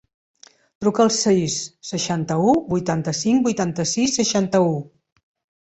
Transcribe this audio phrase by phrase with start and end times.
[0.85, 1.57] Truca al sis,
[1.91, 4.77] seixanta-u, vuitanta-cinc, vuitanta-sis, seixanta-u.